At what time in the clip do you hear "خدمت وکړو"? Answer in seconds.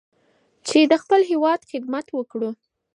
1.71-2.49